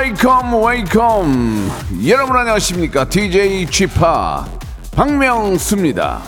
[0.00, 1.70] Welcome, welcome.
[2.08, 3.06] 여러분 안녕하십니까?
[3.06, 3.86] DJ p
[4.96, 6.22] 박명수입니다.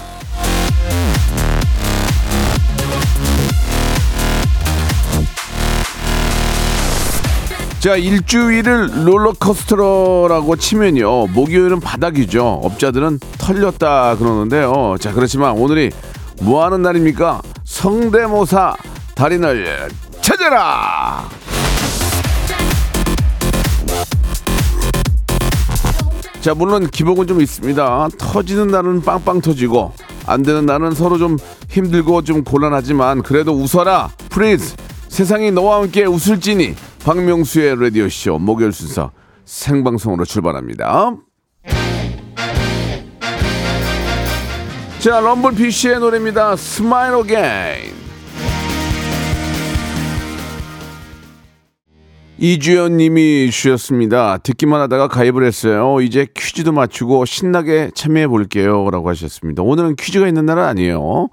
[7.80, 15.90] 자 일주일을 롤러코스터라고 치면요 목요일은 바닥이죠 업자들은 털렸다 그러는데요 자 그렇지만 오늘이
[16.42, 18.76] 뭐하는 날입니까 성대모사
[19.14, 19.88] 달인을
[20.20, 21.41] 찾아라
[26.42, 28.08] 자 물론 기복은 좀 있습니다.
[28.18, 29.92] 터지는 날은 빵빵 터지고
[30.26, 34.10] 안 되는 날은 서로 좀 힘들고 좀 곤란하지만 그래도 웃어라.
[34.28, 34.74] please
[35.06, 36.74] 세상이 너와 함께 웃을지니.
[37.04, 39.12] 박명수의 라디오 쇼 목요일 순서
[39.44, 41.14] 생방송으로 출발합니다.
[44.98, 46.56] 자 럼블피쉬의 노래입니다.
[46.56, 47.94] Smile Again
[52.44, 54.38] 이주연 님이 주셨습니다.
[54.38, 56.00] 듣기만 하다가 가입을 했어요.
[56.00, 58.90] 이제 퀴즈도 맞추고 신나게 참여해 볼게요.
[58.90, 59.62] 라고 하셨습니다.
[59.62, 61.28] 오늘은 퀴즈가 있는 날은 아니에요.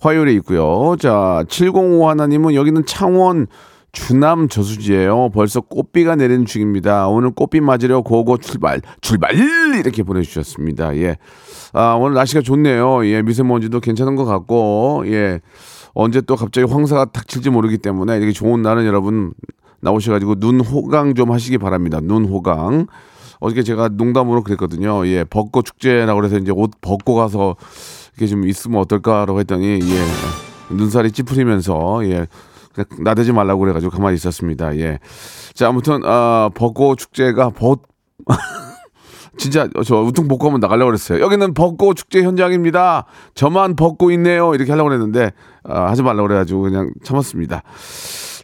[0.00, 0.96] 화요일에 있고요.
[0.98, 3.48] 자, 7051 님은 여기는 창원
[3.92, 5.28] 주남 저수지예요.
[5.34, 7.08] 벌써 꽃비가 내리는 중입니다.
[7.08, 9.34] 오늘 꽃비 맞으려 go go 출발, 출발!
[9.78, 10.96] 이렇게 보내주셨습니다.
[10.96, 11.18] 예.
[11.74, 13.04] 아, 오늘 날씨가 좋네요.
[13.04, 15.40] 예, 미세먼지도 괜찮은 것 같고, 예.
[15.92, 19.34] 언제 또 갑자기 황사가 닥칠지 모르기 때문에 이렇게 좋은 날은 여러분
[19.80, 22.00] 나오셔가지고 눈 호강 좀 하시기 바랍니다.
[22.02, 22.86] 눈 호강.
[23.40, 25.06] 어저께 제가 농담으로 그랬거든요.
[25.06, 27.56] 예, 벚꽃 축제라고 그래서 이제 옷 벗고 가서
[28.12, 32.26] 이렇게 좀 있으면 어떨까라고 했더니 예, 눈살이 찌푸리면서 예,
[32.98, 34.76] 나대지 말라고 그래가지고 가만히 있었습니다.
[34.76, 34.98] 예,
[35.54, 37.82] 자 아무튼 아 벚꽃 축제가 벚
[39.38, 41.22] 진짜 저 우퉁 벗고 한번 나가려고 그랬어요.
[41.22, 43.06] 여기는 벚꽃 축제 현장입니다.
[43.34, 44.54] 저만 벗고 있네요.
[44.54, 45.30] 이렇게 하려고 그랬는데
[45.64, 47.62] 아, 하지 말라고 그래가지고 그냥 참았습니다.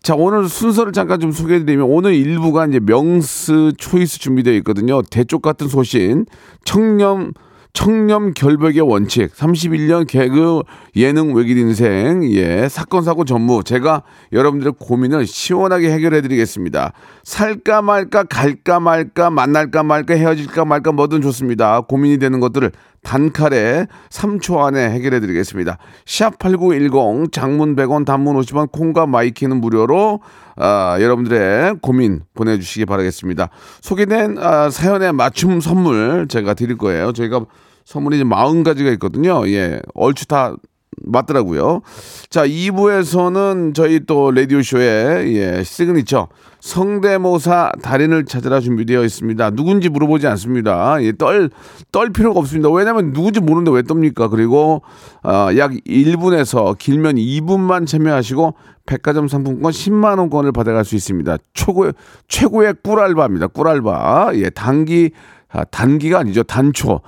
[0.07, 5.03] 자, 오늘 순서를 잠깐 좀 소개해드리면 오늘 일부가 이제 명스 초이스 준비되어 있거든요.
[5.03, 6.27] 대쪽 같은 소신,
[6.65, 7.33] 청렴,
[7.73, 10.63] 청렴 결백의 원칙, 31년 개그
[10.95, 13.65] 예능 외길 인생, 예, 사건, 사고 전무.
[13.65, 16.93] 제가 여러분들의 고민을 시원하게 해결해 드리겠습니다.
[17.25, 21.81] 살까 말까, 갈까 말까, 만날까 말까, 헤어질까 말까, 뭐든 좋습니다.
[21.81, 22.71] 고민이 되는 것들을
[23.07, 25.79] 단칼에 3초 안에 해결해 드리겠습니다.
[26.05, 30.21] 샵8910 장문 100원 단문 50원 콩과 마이키는 무료로
[30.57, 33.51] 아, 여러분들의 고민 보내주시기 바라겠습니다.
[33.81, 37.13] 소개된 아, 사연에 맞춤 선물 제가 드릴 거예요.
[37.13, 37.47] 저희가
[37.85, 39.49] 선물이 40가지가 있거든요.
[39.49, 40.57] 예, 얼추 다
[41.03, 41.83] 맞더라고요.
[42.31, 46.29] 자, 2부에서는 저희 또 라디오쇼에 예, 시그니처
[46.61, 49.51] 성대모사 달인을 찾아라 준비되어 있습니다.
[49.51, 51.03] 누군지 물어보지 않습니다.
[51.03, 51.51] 예, 떨,
[51.93, 52.71] 떨 필요가 없습니다.
[52.71, 54.31] 왜냐면 누군지 모르는데 왜 떱니까?
[54.31, 54.83] 그리고
[55.23, 58.55] 어, 약 1분에서 길면 2분만 참여하시고
[58.87, 61.37] 백화점 상품권 10만 원권을 받아갈 수 있습니다.
[61.55, 61.93] 최고의
[62.29, 63.49] 최고의 꿀알바입니다.
[63.49, 64.31] 꿀알바.
[64.35, 65.11] 예, 단기
[65.49, 66.43] 아, 단기가 아니죠.
[66.43, 67.01] 단초.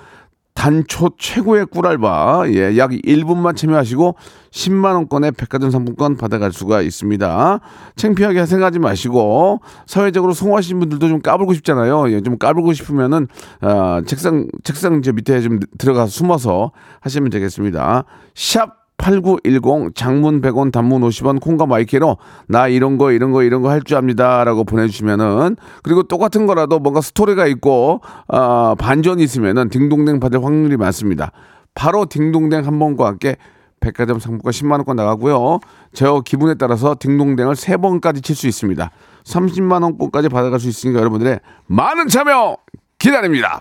[0.58, 2.46] 단초 최고의 꿀알바.
[2.48, 4.16] 예, 약 1분만 참여하시고
[4.50, 7.60] 10만 원권의 백화점 상품권 받아갈 수가 있습니다.
[7.94, 12.10] 창피하게 생각하지 마시고, 사회적으로 성공하신 분들도 좀 까불고 싶잖아요.
[12.10, 13.28] 예, 좀 까불고 싶으면은,
[13.60, 18.02] 아, 책상, 책상 저 밑에 좀 들어가서 숨어서 하시면 되겠습니다.
[18.34, 23.68] 샵 8910 장문 100원 단문 50원 콩과 마이키로 나 이런 거 이런 거 이런 거
[23.70, 30.44] 할 줄 압니다라고 보내주시면은 그리고 똑같은 거라도 뭔가 스토리가 있고 어, 반전이 있으면은 딩동댕 받을
[30.44, 31.32] 확률이 많습니다.
[31.74, 33.36] 바로 딩동댕 한 번과 함께
[33.80, 35.60] 백화점 상품권 10만 원권 나가고요.
[35.94, 38.90] 저 기분에 따라서 딩동댕을 세 번까지 칠 수 있습니다.
[39.24, 42.56] 30만 원권까지 받아갈 수 있으니까 여러분들의 많은 참여
[42.98, 43.60] 기다립니다.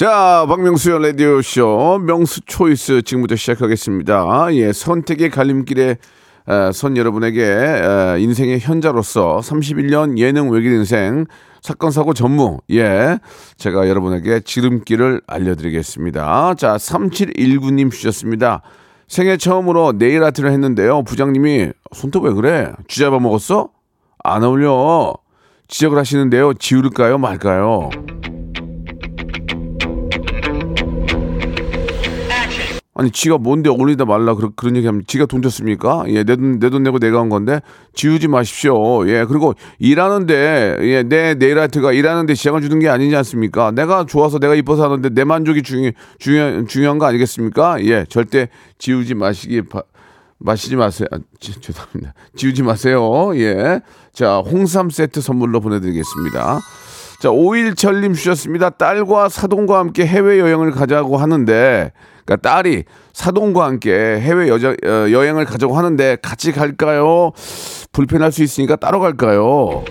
[0.00, 4.46] 자, 박명수의 라디오쇼 명수 초이스 지금부터 시작하겠습니다.
[4.52, 5.90] 예, 선택의 갈림길에
[6.48, 11.26] 에, 선 여러분에게 에, 인생의 현자로서 31년 예능 외길 인생
[11.60, 13.18] 사건 사고 전무 예
[13.58, 16.54] 제가 여러분에게 지름길을 알려드리겠습니다.
[16.54, 18.62] 자 3719님 주셨습니다.
[19.06, 21.02] 생애 처음으로 네일 아트를 했는데요.
[21.02, 22.72] 부장님이 손톱 왜 그래?
[22.88, 23.68] 쥐잡아 먹었어?
[24.24, 25.12] 안 어울려.
[25.68, 26.54] 지적을 하시는데요.
[26.54, 27.90] 지우를까요 말까요?
[32.92, 36.04] 아니 지가 뭔데 올리다 말라 그런 그런 얘기하면 지가 돈 줬습니까?
[36.08, 37.60] 예, 내 돈 내 돈 내고 내가 한 건데
[37.94, 39.08] 지우지 마십시오.
[39.08, 43.70] 예, 그리고 일하는데 예, 내 네일아트가 일하는데 시장을 주는 게 아니지 않습니까?
[43.70, 47.82] 내가 좋아서 내가 이뻐서 하는데 내 만족이 중요 중요 중요한 거 아니겠습니까?
[47.84, 48.48] 예, 절대
[48.78, 49.82] 지우지 마시기 바,
[50.38, 51.06] 마시지 마세요.
[51.12, 52.14] 아, 지, 죄송합니다.
[52.34, 53.30] 지우지 마세요.
[53.36, 53.80] 예.
[54.12, 56.58] 자, 홍삼 세트 선물로 보내드리겠습니다.
[57.20, 58.70] 자, 오일철님 주셨습니다.
[58.70, 61.92] 딸과 사돈과 함께 해외 여행을 가자고 하는데,
[62.30, 67.32] 그러니까 딸이 사돈과 함께 해외 여자, 어, 여행을 가자고 하는데, 같이 갈까요?
[67.90, 69.84] 불편할 수 있으니까 따로 갈까요?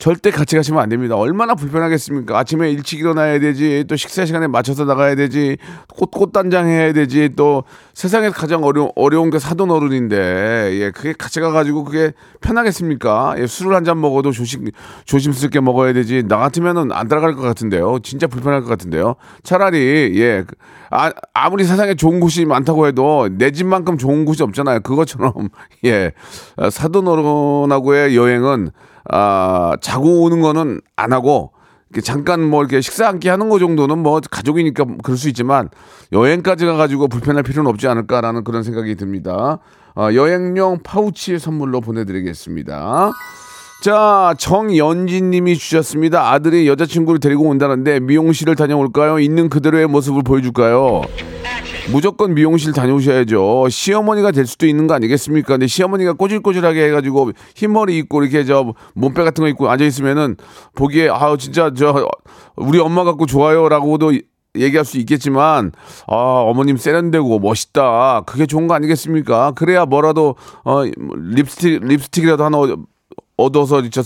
[0.00, 1.14] 절대 같이 가시면 안 됩니다.
[1.14, 2.38] 얼마나 불편하겠습니까?
[2.38, 5.58] 아침에 일찍 일어나야 되지, 또 식사 시간에 맞춰서 나가야 되지,
[5.94, 11.38] 꽃, 꽃단장 해야 되지, 또 세상에서 가장 어려, 어려운 게 사돈 어른인데, 예, 그게 같이
[11.40, 13.34] 가가지고 그게 편하겠습니까?
[13.38, 14.68] 예, 술을 한 잔 먹어도 조심,
[15.04, 17.98] 조심스럽게 먹어야 되지, 나 같으면은 안 따라갈 것 같은데요.
[18.02, 19.16] 진짜 불편할 것 같은데요.
[19.42, 20.44] 차라리, 예,
[20.90, 24.80] 아, 아무리 세상에 좋은 곳이 많다고 해도 내 집만큼 좋은 곳이 없잖아요.
[24.80, 25.50] 그것처럼,
[25.84, 26.12] 예,
[26.70, 28.70] 사돈 어른하고의 여행은
[29.08, 31.52] 아, 자고 오는 거는 안 하고
[32.04, 35.68] 잠깐 뭐 이렇게 식사 한 끼 하는 거 정도는 뭐 가족이니까 그럴 수 있지만
[36.12, 39.58] 여행까지 가가지고 불편할 필요는 없지 않을까라는 그런 생각이 듭니다.
[39.96, 43.10] 아, 여행용 파우치 선물로 보내드리겠습니다.
[43.82, 46.30] 자, 정연진 님이 주셨습니다.
[46.30, 49.18] 아들이 여자친구를 데리고 온다는데 미용실을 다녀올까요?
[49.18, 51.00] 있는 그대로의 모습을 보여줄까요?
[51.88, 53.68] 무조건 미용실 다녀오셔야죠.
[53.68, 55.54] 시어머니가 될 수도 있는 거 아니겠습니까?
[55.54, 60.36] 근데 시어머니가 꼬질꼬질하게 해가지고 흰머리 입고 이렇게 저 몸빼 같은 거 입고 앉아 있으면은
[60.74, 62.08] 보기에 아 진짜 저
[62.56, 64.12] 우리 엄마 갖고 좋아요라고도
[64.56, 65.72] 얘기할 수 있겠지만
[66.06, 69.52] 아 어머님 세련되고 멋있다 그게 좋은 거 아니겠습니까?
[69.52, 72.58] 그래야 뭐라도 어 립스틱 립스틱이라도 하나
[73.42, 74.02] 얻어서 저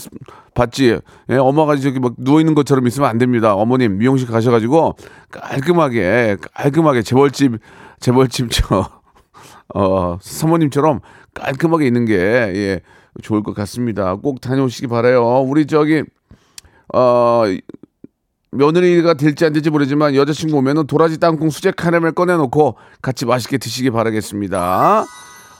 [0.54, 0.98] 봤지.
[1.30, 3.54] 예, 엄마가 저기 막 누워 있는 것처럼 있으면 안 됩니다.
[3.54, 4.96] 어머님 미용실 가셔가지고
[5.30, 7.58] 깔끔하게 깔끔하게 재벌집
[8.00, 8.88] 재벌집 저
[9.74, 11.00] 어, 사모님처럼
[11.34, 12.80] 깔끔하게 있는 게 예,
[13.22, 14.14] 좋을 것 같습니다.
[14.16, 15.40] 꼭 다녀오시기 바래요.
[15.40, 16.02] 우리 저기
[16.92, 17.44] 어
[18.54, 23.90] 며느리가 될지 안 될지 모르지만 여자친구 오면은 도라지 땅콩 수제 카라멜 꺼내놓고 같이 맛있게 드시기
[23.90, 25.04] 바라겠습니다.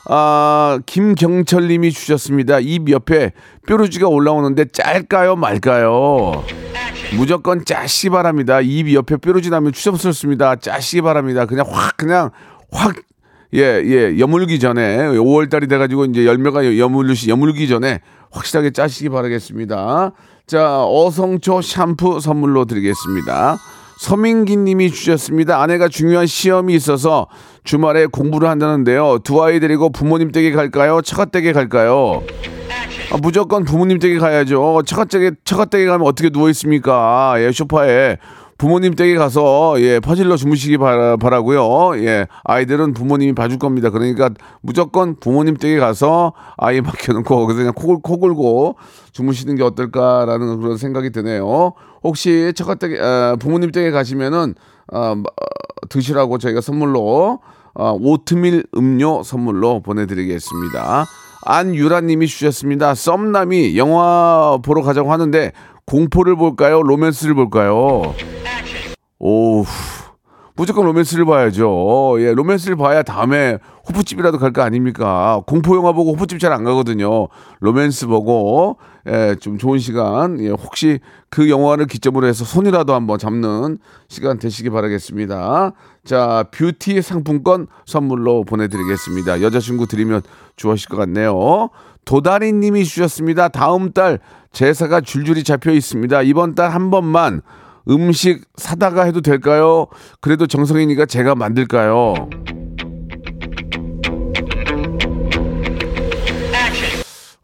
[0.07, 2.61] 아, 김경철 님이 주셨습니다.
[2.61, 3.33] 입 옆에
[3.67, 6.45] 뾰루지가 올라오는데 짤까요, 말까요?
[7.17, 8.61] 무조건 짜시기 바랍니다.
[8.61, 10.57] 입 옆에 뾰루지 나면 추접스럽습니다.
[10.57, 11.47] 짜시기 바랍니다.
[11.47, 12.31] 그냥 확, 그냥
[12.71, 12.97] 확,
[13.55, 18.01] 예, 예, 여물기 전에, 5월달이 돼가지고 이제 열매가 여물기, 여물기 전에
[18.33, 20.13] 확실하게 짜시기 바라겠습니다.
[20.47, 23.57] 자, 어성초 샴푸 선물로 드리겠습니다.
[24.01, 25.63] 서민기 님이 주셨습니다.
[25.63, 27.29] 아내가 중요한 시험이 있어서
[27.65, 29.19] 주말에 공부를 한다는데요.
[29.25, 31.01] 두 아이 데리고 부모님 댁에 갈까요?
[31.01, 32.23] 처가 댁에 갈까요?
[33.11, 34.83] 아, 무조건 부모님 댁에 가야죠.
[34.87, 37.35] 처가 댁에, 처가 댁에 가면 어떻게 누워 있습니까?
[37.39, 38.19] 예, 소파에.
[38.57, 42.01] 부모님 댁에 가서 예 퍼질러 주무시기 바라, 바라고요.
[42.05, 43.91] 예 아이들은 부모님이 봐줄 겁니다.
[43.91, 44.31] 그러니까
[44.61, 48.77] 무조건 부모님 댁에 가서 아이 맡겨놓고 그냥 코, 코 골고
[49.11, 51.73] 주무시는 게 어떨까라는 그런 생각이 드네요.
[52.05, 54.55] 혹시 처가 댁에 아, 부모님 댁에 가시면은
[54.93, 55.17] 아,
[55.89, 61.07] 드시라고 저희가 선물로 아, 오트밀 음료 선물로 보내드리겠습니다.
[61.47, 62.95] 안유라님이 주셨습니다.
[62.95, 65.53] 썸남이 영화 보러 가자고 하는데
[65.87, 66.83] 공포를 볼까요?
[66.83, 68.15] 로맨스를 볼까요?
[69.19, 69.65] 오,
[70.57, 72.17] 무조건 로맨스를 봐야죠.
[72.21, 75.43] 예, 로맨스를 봐야 다음에 호프집이라도 갈 거 아닙니까?
[75.47, 77.29] 공포 영화 보고 호프집 잘 안 가거든요.
[77.61, 80.39] 로맨스 보고 예, 좀 좋은 시간.
[80.41, 83.79] 예, 혹시 그 영화를 기점으로 해서 손이라도 한번 잡는
[84.09, 85.73] 시간 되시기 바라겠습니다.
[86.05, 89.41] 자, 뷰티 상품권 선물로 보내드리겠습니다.
[89.43, 90.23] 여자친구 드리면
[90.57, 91.71] 좋아하실 것 같네요.
[92.05, 93.49] 도다리 님이 주셨습니다.
[93.49, 94.19] 다음 달
[94.53, 96.23] 제사가 줄줄이 잡혀 있습니다.
[96.23, 97.41] 이번 달 한 번만
[97.89, 99.87] 음식 사다가 해도 될까요?
[100.21, 102.15] 그래도 정성이니까 제가 만들까요?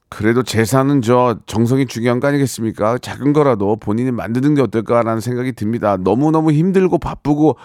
[0.08, 2.98] 그래도 제사는 저 정성이 중요한 거 아니겠습니까?
[2.98, 5.96] 작은 거라도 본인이 만드는 게 어떨까라는 생각이 듭니다.
[5.96, 7.56] 너무너무 힘들고 바쁘고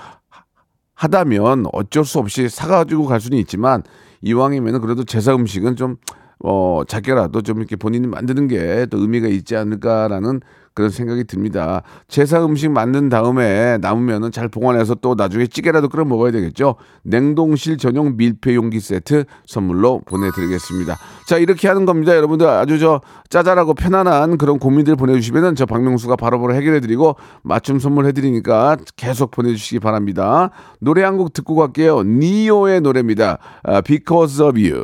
[0.96, 3.84] 하다면 어쩔 수 없이 사가지고 갈 수는 있지만
[4.22, 5.98] 이왕이면 그래도 제사 음식은 좀
[6.40, 10.42] 어, 작게라도 좀 이렇게 본인이 만드는 게 또 의미가 있지 않을까라는
[10.76, 11.82] 그런 생각이 듭니다.
[12.08, 16.76] 제사 음식 만든 다음에 남으면은 잘 보관해서 또 나중에 찌개라도 끓여 먹어야 되겠죠.
[17.02, 20.96] 냉동실 전용 밀폐 용기 세트 선물로 보내드리겠습니다.
[21.28, 22.16] 자 이렇게 하는 겁니다.
[22.16, 29.32] 여러분들 아주 저 짜잘하고 편안한 그런 고민들 보내주시면은 저 박명수가 바로바로 해결해드리고 맞춤 선물해드리니까 계속
[29.32, 30.52] 보내주시기 바랍니다.
[30.80, 32.04] 노래 한 곡 듣고 갈게요.
[32.04, 33.38] 니오의 노래입니다.
[33.64, 34.84] 아, Because of You.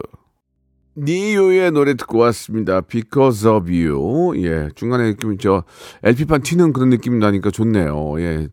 [0.97, 2.81] 니오의 노래 듣고 왔습니다.
[2.81, 4.33] Because of You.
[4.43, 5.63] 예, 중간에 느낌이 저
[6.03, 8.19] LP판 튀는 그런 느낌이 나니까 좋네요.
[8.19, 8.47] 예.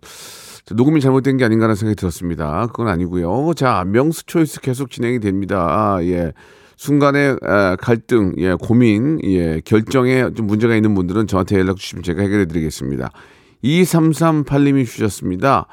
[0.65, 2.67] 자, 녹음이 잘못된 게 아닌가라는 생각이 들었습니다.
[2.69, 3.55] 그건 아니고요.
[3.55, 5.67] 자, 명수 초이스 계속 진행이 됩니다.
[5.69, 6.33] 아, 예.
[6.77, 12.23] 순간의 아, 갈등, 예, 고민, 예, 결정에 좀 문제가 있는 분들은 저한테 연락 주시면 제가
[12.23, 13.11] 해결해 드리겠습니다.
[13.65, 15.67] 2338님이 주셨습니다.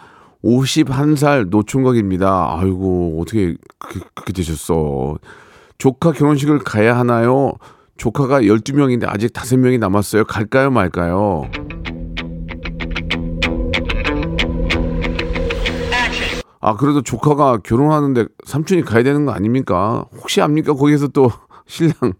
[0.43, 2.57] 51살 노총각입니다.
[2.57, 5.19] 아이고, 어떻게 그렇게, 그렇게 되셨어.
[5.77, 7.53] 조카 결혼식을 가야 하나요?
[7.98, 10.25] 조카가 12명인데 아직 5명이 남았어요.
[10.25, 11.50] 갈까요, 말까요?
[16.60, 20.05] 아, 그래도 조카가 결혼하는데 삼촌이 가야 되는 거 아닙니까?
[20.17, 20.74] 혹시 압니까?
[20.74, 21.29] 거기에서 또
[21.67, 22.13] 신랑,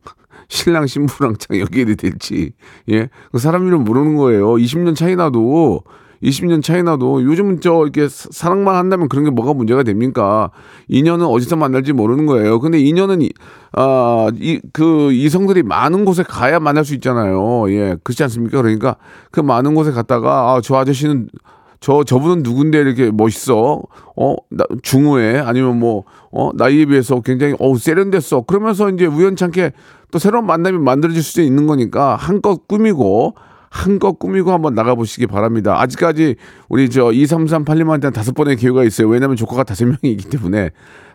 [0.50, 2.54] 신랑 신부랑 장 연결이 될지.
[2.92, 3.10] 예.
[3.32, 4.54] 그 사람 이름 모르는 거예요.
[4.54, 5.84] 20년 차이 나도,
[6.24, 10.50] 20년 차이 나도 요즘은 저 이렇게 사- 사랑만 한다면 그런 게 뭐가 문제가 됩니까?
[10.88, 12.60] 인연은 어디서 만날지 모르는 거예요.
[12.60, 13.31] 근데 인연은, 이-
[13.74, 17.69] 아, 이, 그 이성들이 많은 곳에 가야 만날 수 있잖아요.
[17.72, 17.98] 예.
[18.03, 18.62] 그렇지 않습니까?
[18.62, 18.95] 그러니까
[19.31, 21.27] 그 많은 곳에 갔다가, 아, 저 아저씨는
[21.81, 23.84] 저 저분은 누군데 이렇게 멋있어?
[24.15, 28.41] 어, 나, 중후해 아니면 뭐 어, 나이에 비해서 굉장히 어우 세련됐어.
[28.41, 29.74] 그러면서 이제 우연찮게
[30.10, 33.36] 또 새로운 만남이 만들어질 수도 있는 거니까 한껏 꾸미고
[33.75, 35.82] 한껏 꾸미고 한번 나가보시기 바랍니다.
[35.82, 36.36] 아직까지
[36.70, 39.10] 우리 저 2338님한테는 다섯 번의 기회가 있어요.
[39.10, 40.70] 왜냐면 조카가 다섯 명이 있기 때문에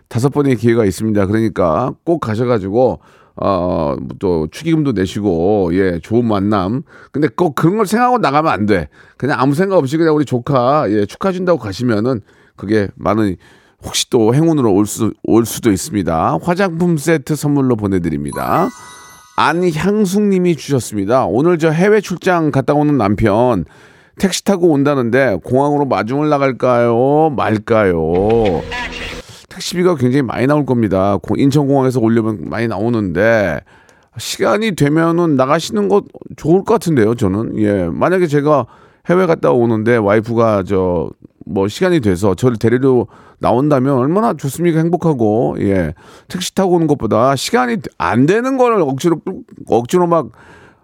[0.08, 1.24] 다섯 번의 기회가 있습니다.
[1.24, 3.00] 그러니까 꼭 가셔가지고
[3.36, 6.82] 어, 또 축의금도 내시고 예 좋은 만남.
[7.12, 8.88] 근데 꼭 그런 걸 생각하고 나가면 안 돼.
[9.16, 12.20] 그냥 아무 생각 없이 그냥 우리 조카 예 축하 준다고 가시면은
[12.56, 13.36] 그게 많은
[13.82, 16.38] 혹시 또 행운으로 올, 수, 올 수도 있습니다.
[16.42, 18.68] 화장품 세트 선물로 보내드립니다.
[19.36, 21.24] 안향숙님이 주셨습니다.
[21.26, 23.64] 오늘 저 해외 출장 갔다 오는 남편
[24.18, 27.30] 택시 타고 온다는데 공항으로 마중을 나갈까요?
[27.36, 28.62] 말까요?
[29.48, 31.16] 택시비가 굉장히 많이 나올 겁니다.
[31.22, 33.60] 고- 인천공항에서 오려면 많이 나오는데
[34.18, 36.02] 시간이 되면은 나가시는 거
[36.36, 37.14] 좋을 것 같은데요.
[37.14, 38.66] 저는 예 만약에 제가
[39.10, 41.10] 해외 갔다 오는데 와이프가 저
[41.46, 43.06] 뭐 시간이 돼서 저를 데리러
[43.40, 44.78] 나온다면 얼마나 좋습니까?
[44.78, 45.56] 행복하고.
[45.60, 45.94] 예.
[46.28, 50.28] 택시 타고 오는 것보다 시간이 안 되는 거를 억지로 끌- 억지로 막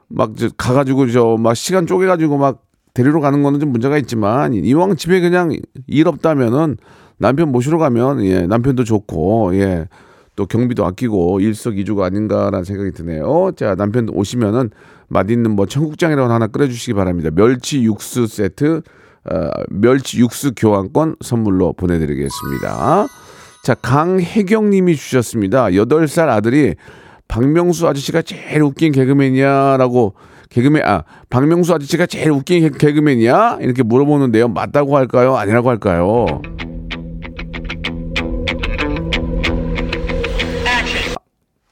[0.08, 2.62] 막 가가지고 저 막 시간 쪼개가지고 막
[2.94, 5.52] 데리러 가는 거는 좀 문제가 있지만 이왕 집에 그냥
[5.86, 6.78] 일 없다면은
[7.18, 9.54] 남편 모시러 가면 예 남편도 좋고.
[9.56, 9.88] 예
[10.36, 13.52] 또 경비도 아끼고 일석이조가 아닌가라는 생각이 드네요.
[13.56, 14.70] 자 남편 오시면은
[15.08, 17.30] 맛있는 뭐 청국장이라고 하나 끓여주시기 바랍니다.
[17.34, 18.82] 멸치 육수 세트,
[19.30, 23.06] 어, 멸치 육수 교환권 선물로 보내드리겠습니다.
[23.64, 25.66] 자 강혜경님이 주셨습니다.
[25.70, 26.74] 8살 아들이
[27.28, 30.14] 박명수 아저씨가 제일 웃긴 개그맨이야라고
[30.50, 34.48] 개그맨 아 박명수 아저씨가 제일 웃긴 개- 개그맨이야 이렇게 물어보는데요.
[34.48, 35.34] 맞다고 할까요?
[35.36, 36.26] 아니라고 할까요?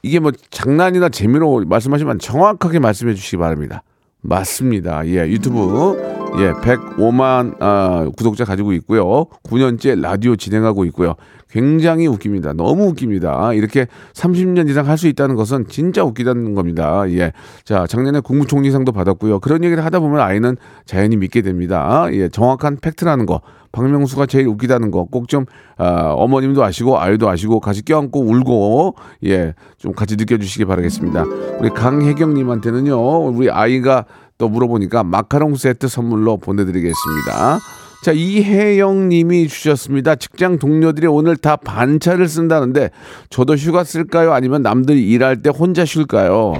[0.05, 3.81] 이게 뭐 장난이나 재미로 말씀하시면 정확하게 말씀해 주시기 바랍니다.
[4.21, 5.05] 맞습니다.
[5.07, 5.97] 예, 유튜브
[6.39, 9.25] 예, 105만 아, 구독자 가지고 있고요.
[9.43, 11.15] 9년째 라디오 진행하고 있고요.
[11.49, 12.53] 굉장히 웃깁니다.
[12.53, 13.53] 너무 웃깁니다.
[13.53, 17.03] 이렇게 30년 이상 할 수 있다는 것은 진짜 웃기다는 겁니다.
[17.09, 17.31] 예.
[17.63, 19.39] 자, 작년에 국무총리상도 받았고요.
[19.39, 22.07] 그런 얘기를 하다 보면 아이는 자연히 믿게 됩니다.
[22.11, 23.41] 예, 정확한 팩트라는 거.
[23.75, 25.45] 박명수가 제일 웃기다는 거 꼭좀
[25.77, 31.25] 어머님도 아시고 아이도 아시고 같이 껴안고 울고 예 좀 같이 느껴주시기 바라겠습니다.
[31.59, 34.05] 우리 강혜경님한테는요 우리 아이가
[34.37, 37.59] 또 물어보니까 마카롱 세트 선물로 보내드리겠습니다.
[38.03, 40.15] 자 이혜영님이 주셨습니다.
[40.15, 42.89] 직장 동료들이 오늘 다 반차를 쓴다는데
[43.29, 44.33] 저도 휴가 쓸까요?
[44.33, 46.53] 아니면 남들이 일할 때 혼자 쉴까요?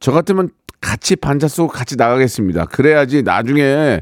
[0.00, 0.48] 저 같으면
[0.80, 2.66] 같이 반차 쓰고 같이 나가겠습니다.
[2.66, 4.00] 그래야지 나중에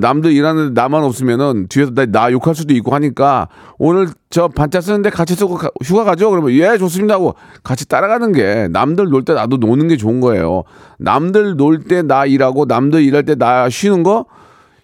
[0.00, 5.10] 남들 일하는데 나만 없으면은 뒤에서 나, 나 욕할 수도 있고 하니까 오늘 저 반차 쓰는데
[5.10, 6.30] 같이 쓰고 가- 휴가 가죠?
[6.30, 10.64] 그러면 예 좋습니다 하고 같이 따라가는 게 남들 놀 때 나도 노는 게 좋은 거예요.
[10.98, 14.26] 남들 놀 때 나 일하고 남들 일할 때 나 쉬는 거?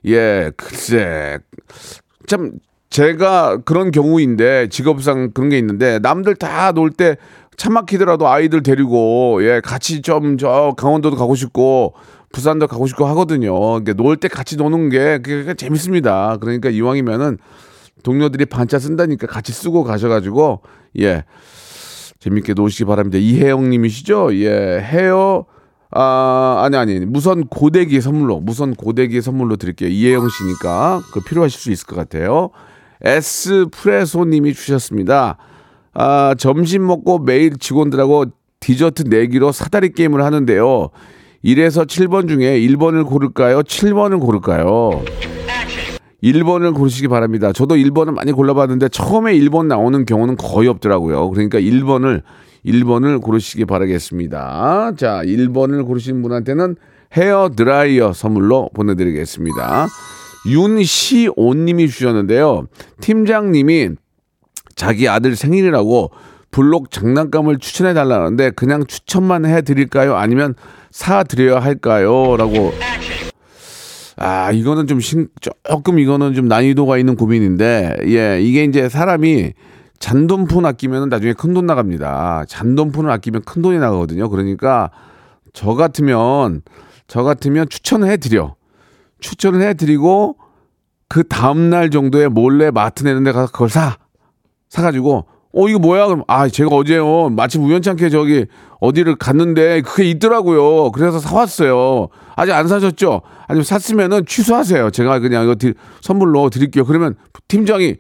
[0.07, 1.39] 예 글쎄
[2.27, 2.53] 참
[2.91, 7.17] 제가 그런 경우인데 직업상 그런 게 있는데 남들 다 놀 때
[7.57, 11.95] 차 막히더라도 아이들 데리고 예 같이 좀 저 강원도도 가고 싶고
[12.35, 13.79] 부산도 가고 싶고 하거든요.
[13.79, 16.39] 놀때 같이 노는 게 그게 재밌습니다.
[16.41, 17.39] 그러니까 이왕이면은
[18.03, 20.63] 동료들이 반차 쓴다니까 같이 쓰고 가셔가지고
[20.99, 21.25] 예
[22.19, 23.19] 재밌게 노시기 바랍니다.
[23.19, 24.35] 이혜영님이시죠?
[24.35, 25.47] 예 헤어
[25.93, 29.89] 아 아니 아니 무선 고데기 선물로 무선 고데기 선물로 드릴게요.
[29.89, 32.51] 이혜영 씨니까 그 필요하실 수 있을 것 같아요.
[33.01, 35.39] 에스프레소님이 주셨습니다.
[35.93, 38.25] 아 점심 먹고 매일 직원들하고
[38.59, 40.91] 디저트 내기로 사다리 게임을 하는데요.
[41.45, 43.61] 1에서 7번 중에 1번을 고를까요?
[43.61, 45.05] 7번을 고를까요?
[46.23, 47.53] 1번을 고르시기 바랍니다.
[47.53, 51.29] 저도 1번을 많이 골라봤는데 처음에 1번 나오는 경우는 거의 없더라고요.
[51.31, 52.23] 그러니까 1번을
[52.65, 54.93] 1번을 고르시기 바라겠습니다.
[54.97, 56.77] 자, 1번을 고르신 분한테는
[57.15, 59.87] 헤어 드라이어 선물로 보내드리겠습니다.
[60.49, 62.69] 윤시온님이 주셨는데요.
[63.03, 63.91] 팀장님이
[64.75, 66.11] 자기 아들 생일이라고
[66.55, 70.15] 블록 장난감을 추천해 달라는데 그냥 추천만 해 드릴까요?
[70.15, 70.55] 아니면
[70.93, 72.37] 사 드려야 할까요?
[72.37, 72.73] 라고
[74.17, 79.55] 아, 이거는 좀 신, 조금 이거는 좀 난이도가 있는 고민인데, 예, 이게 이제 사람이
[79.99, 82.45] 잔돈푼 아끼면 나중에 큰 돈 나갑니다.
[82.47, 84.29] 잔돈푼을 아끼면 큰 돈이 나가거든요.
[84.29, 84.93] 그러니까
[85.53, 86.63] 저 같으면,
[87.09, 88.55] 저 같으면 추천을 해드려.
[89.19, 90.37] 추천을 해드리고,
[91.09, 93.97] 그 다음날 정도에 몰래 마트 내는 데 가서 그걸 사.
[94.69, 96.07] 사가지고, 어, 이거 뭐야?
[96.07, 97.29] 그럼, 아, 제가 어제요.
[97.31, 98.47] 마침 우연찮게 저기
[98.81, 100.91] 어디를 갔는데 그게 있더라고요.
[100.93, 102.09] 그래서 사왔어요.
[102.35, 103.23] 아직 안 사셨죠?
[103.47, 104.91] 아니면 샀으면은 취소하세요.
[104.91, 106.85] 제가 그냥 이거 디- 선물로 드릴게요.
[106.85, 107.15] 그러면
[107.49, 107.97] 팀장이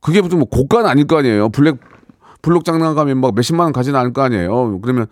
[0.00, 1.50] 그게 무슨 뭐 고가는 아닐 거 아니에요.
[1.50, 1.76] 블랙,
[2.42, 4.80] 블록 장난감이 막 몇십만 원 가지는 않을 거 아니에요.
[4.80, 5.06] 그러면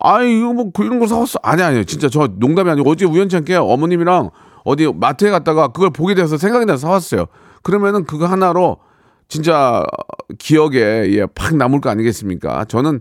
[0.00, 1.38] 아 이거 뭐 그런 거 사왔어.
[1.42, 1.84] 아니 아니요.
[1.84, 4.30] 진짜 저 농담이 아니고 어제 우연찮게 어머님이랑
[4.64, 7.26] 어디 마트에 갔다가 그걸 보게 돼서 생각이 나서 사왔어요.
[7.62, 8.76] 그러면은 그거 하나로
[9.28, 9.84] 진짜
[10.38, 10.76] 기억에
[11.12, 12.64] 예, 팍 남을 거 아니겠습니까?
[12.66, 13.00] 저는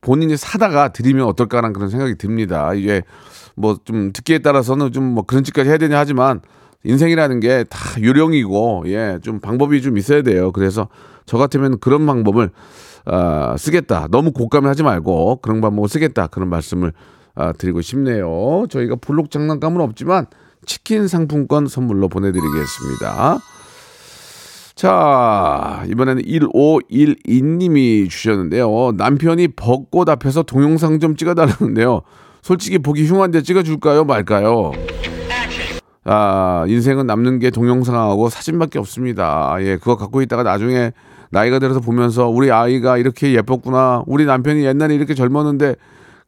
[0.00, 2.72] 본인이 사다가 드리면 어떨까라는 그런 생각이 듭니다.
[2.74, 3.02] 이게
[3.56, 6.40] 뭐 좀 듣기에 따라서는 좀 뭐 그런 짓까지 해야 되냐 하지만
[6.84, 10.52] 인생이라는 게 다 요령이고 예, 좀 방법이 좀 있어야 돼요.
[10.52, 10.88] 그래서
[11.26, 12.50] 저 같으면 그런 방법을
[13.06, 14.06] 아, 쓰겠다.
[14.10, 16.26] 너무 고감을 하지 말고 그런 방법을 쓰겠다.
[16.28, 16.92] 그런 말씀을
[17.34, 18.66] 아, 드리고 싶네요.
[18.68, 20.26] 저희가 블록 장난감은 없지만
[20.66, 23.38] 치킨 상품권 선물로 보내드리겠습니다.
[24.78, 28.92] 자, 이번에는 1512님이 주셨는데요.
[28.96, 32.02] 남편이 벚꽃 앞에서 동영상 좀 찍어달라는데요.
[32.42, 34.04] 솔직히 보기 흉한데 찍어줄까요?
[34.04, 34.70] 말까요?
[36.04, 39.56] 아, 인생은 남는 게 동영상하고 사진밖에 없습니다.
[39.62, 40.92] 예, 그거 갖고 있다가 나중에
[41.30, 44.04] 나이가 들어서 보면서 우리 아이가 이렇게 예뻤구나.
[44.06, 45.74] 우리 남편이 옛날에 이렇게 젊었는데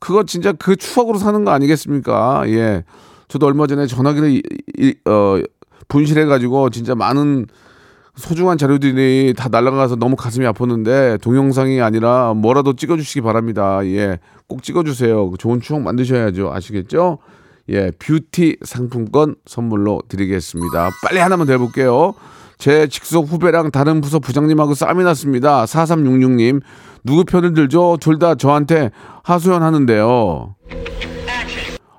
[0.01, 2.43] 그거 진짜 그 추억으로 사는 거 아니겠습니까?
[2.49, 2.83] 예.
[3.29, 4.43] 저도 얼마 전에 전화기를 이-
[4.77, 5.41] 이- 어,
[5.87, 7.47] 분실해가지고 진짜 많은
[8.21, 13.81] 소중한 자료들이 다 날아가서 너무 가슴이 아팠는데 동영상이 아니라 뭐라도 찍어주시기 바랍니다.
[13.87, 15.33] 예, 꼭 찍어주세요.
[15.39, 16.53] 좋은 추억 만드셔야죠.
[16.53, 17.19] 아시겠죠?
[17.71, 20.91] 예, 뷰티 상품권 선물로 드리겠습니다.
[21.07, 22.15] 빨리 하나만 더 해볼게요.
[22.59, 25.65] 제 직속 후배랑 다른 부서 부장님하고 싸움이 났습니다.
[25.65, 26.61] 4366님,
[27.05, 27.97] 누구 편을 들죠?
[28.01, 28.91] 둘 다 저한테
[29.23, 30.55] 하소연 하는데요.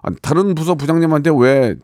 [0.04, 1.76] 아, 다른 부서 부장님한테 왜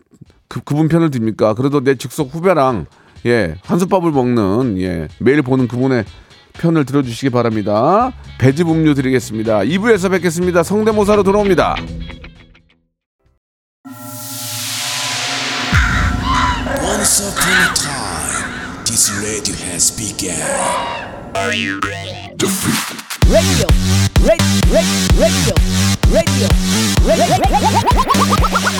[0.47, 1.54] 그, 그분 편을 듭니까?
[1.56, 2.86] 그래도 내 직속 후배랑
[3.27, 6.05] 예 한솥밥을 먹는 예 매일 보는 그분의
[6.53, 8.11] 편을 들어주시기 바랍니다.
[8.39, 9.59] 배즙 음료 드리겠습니다.
[9.59, 10.63] 2부에서 뵙겠습니다.
[10.63, 11.75] 성대모사로 돌아옵니다.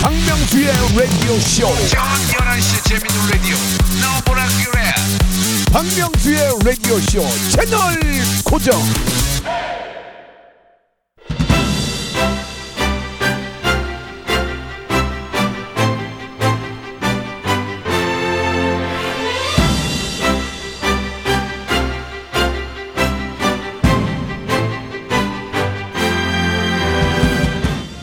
[0.02, 1.67] 박명수의 라디오 쇼.
[1.89, 3.56] 저녁 11시 재밌는 라디오
[4.02, 4.93] 너보라 그래
[5.71, 8.00] 박명수의 라디오 쇼 채널
[8.43, 8.82] 고정.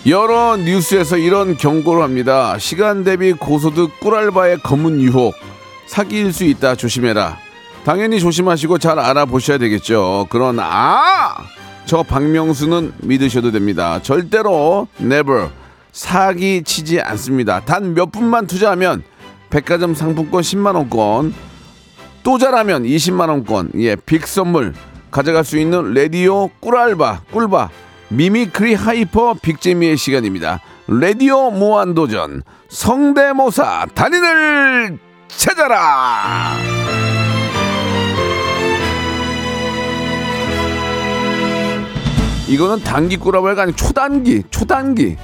[0.06, 2.58] 여러 뉴스에서 이런 경고를 합니다.
[2.58, 5.34] 시간 대비 고소득 꿀알바의 검은 유혹
[5.86, 7.38] 사기일 수 있다 조심해라.
[7.84, 10.26] 당연히 조심하시고 잘 알아보셔야 되겠죠.
[10.28, 11.34] 그러나
[11.86, 13.98] 저 박명수는 믿으셔도 됩니다.
[14.02, 15.48] 절대로 never
[15.92, 17.60] 사기 치지 않습니다.
[17.60, 19.02] 단 몇 분만 투자하면
[19.48, 21.34] 백화점 상품권 10만 원권
[22.22, 24.74] 또 잘하면 20만 원권 예 big 선물
[25.10, 27.70] 가져갈 수 있는 레디오 꿀알바 꿀바
[28.14, 30.60] mimicry hyper big재미의 시간입니다.
[30.86, 36.56] 레디오 무한도전 성대모사 달인을 찾아라.
[42.46, 45.16] 이거는 단기 꿀알바가 아니고 초단기 초단기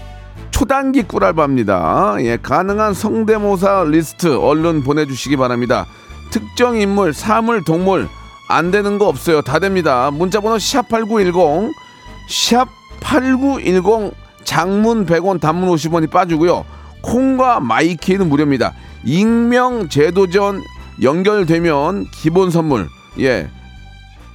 [0.51, 2.17] 초단기 꿀알바입니다.
[2.21, 5.87] 예, 가능한 성대모사 리스트 얼른 보내주시기 바랍니다.
[6.31, 8.09] 특정 인물, 사물, 동물
[8.49, 9.43] 안 되는 거 없어요.
[9.43, 10.11] 다 됩니다.
[10.11, 11.73] 문자번호 샵 8910
[12.29, 14.13] 샵 8910
[14.45, 16.65] 장문 100원 단문 50원이 빠지고요.
[17.03, 18.73] 콩과 마이키는 무료입니다.
[19.05, 20.63] 익명 재도전
[21.03, 23.49] 연결되면 기본 선물 예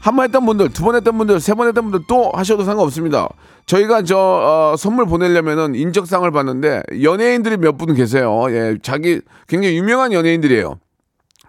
[0.06, 3.28] 한 번 했던 분들, 두 번 했던 분들, 세 번 했던 분들 또 하셔도 상관없습니다.
[3.65, 8.45] 저희가 저 어, 선물 보내려면은 인적사항을 봤는데 연예인들이 몇 분 계세요.
[8.49, 10.78] 예, 자기 굉장히 유명한 연예인들이에요.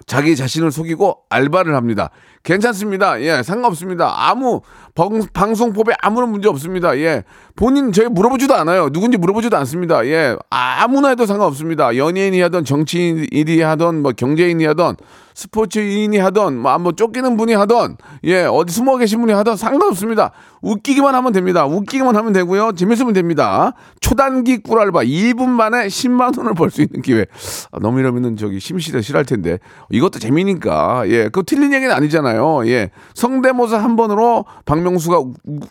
[0.06, 2.08] 자기 자신을 속이고 알바를 합니다.
[2.46, 3.20] 괜찮습니다.
[3.22, 4.14] 예, 상관없습니다.
[4.16, 4.60] 아무
[4.94, 6.96] 방, 방송법에 아무런 문제 없습니다.
[6.98, 7.24] 예,
[7.56, 8.88] 본인 저희 물어보지도 않아요.
[8.90, 10.06] 누군지 물어보지도 않습니다.
[10.06, 11.96] 예, 아무나 해도 상관없습니다.
[11.96, 14.96] 연예인이 하던 정치인이 하던 뭐 경제인이 하던
[15.34, 20.30] 스포츠인이 하던 뭐 한번 쫓기는 분이 하던 예 어디 숨어 계신 분이 하던 상관없습니다.
[20.62, 21.66] 웃기기만 하면 됩니다.
[21.66, 22.72] 웃기기만 하면 되고요.
[22.72, 23.74] 재밌으면 됩니다.
[24.00, 27.26] 초단기 꿀알바 2분 만에 10만 원을 벌 수 있는 기회.
[27.70, 29.58] 아, 너무 이러면은 저기 심시대 싫어할 텐데
[29.90, 32.35] 이것도 재미니까 예 그거 틀린 얘기는 아니잖아요.
[32.66, 35.18] 예 성대모사 한 번으로 박명수가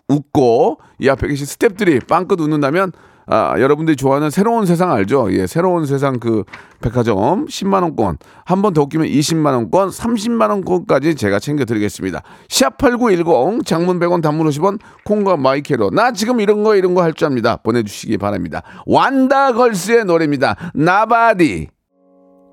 [0.10, 2.92] 웃고 이 앞에 계신 스탭들이 빵긋 웃는다면
[3.28, 5.34] 아, 여러분들이 좋아하는 새로운 세상 알죠?
[5.34, 6.44] 예, 새로운 세상 그
[6.80, 12.22] 백화점 10만 원권 한 번 더 웃기면 20만 원권, 30만 원권까지 제가 챙겨 드리겠습니다.
[12.50, 17.26] 샵8910 장문 100원 단문 50원 콩과 마이케로 나 지금 이런 거 이런 거 할 줄
[17.26, 17.56] 압니다.
[17.58, 18.62] 보내 주시기 바랍니다.
[18.86, 20.56] 원더걸스의 노래입니다.
[20.76, 21.70] Nobody.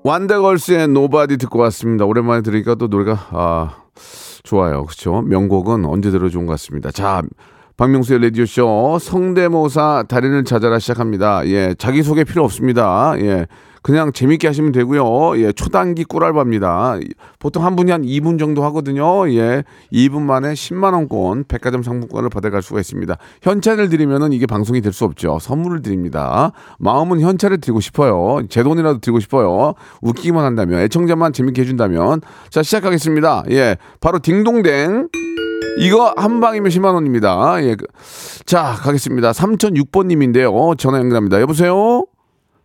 [0.03, 2.05] 원더걸스의 Nobody 듣고 왔습니다.
[2.05, 3.82] 오랜만에 들으니까 또 노래가 아
[4.43, 4.85] 좋아요.
[4.85, 5.21] 그렇죠?
[5.21, 6.91] 명곡은 언제 좋은 것 같습니다.
[6.91, 7.21] 자,
[7.77, 11.45] 박명수의 라디오쇼 성대모사 달인을 찾아라 시작합니다.
[11.47, 13.15] 예, 자기소개 필요 없습니다.
[13.17, 13.47] 예,
[13.81, 15.37] 그냥 재밌게 하시면 되고요.
[15.41, 16.99] 예, 초단기 꿀알바입니다.
[17.39, 19.27] 보통 한 분이 한 2분 정도 하거든요.
[19.33, 23.17] 예, 2분 만에 10만원권 백화점 상품권을 받아갈 수가 있습니다.
[23.41, 25.39] 현찰을 드리면은 이게 방송이 될 수 없죠.
[25.41, 26.51] 선물을 드립니다.
[26.77, 28.45] 마음은 현찰을 드리고 싶어요.
[28.47, 29.73] 제 돈이라도 드리고 싶어요.
[30.01, 32.21] 웃기기만 한다면, 애청자만 재밌게 해준다면.
[32.51, 33.45] 자, 시작하겠습니다.
[33.49, 35.09] 예, 바로 딩동댕.
[35.79, 37.55] 이거 한 방이면 10만 원입니다.
[37.63, 37.75] 예.
[37.75, 37.85] 그-
[38.45, 39.31] 자, 가겠습니다.
[39.31, 40.51] 3006번 님인데요.
[40.77, 41.41] 전화 연결합니다.
[41.41, 42.05] 여보세요?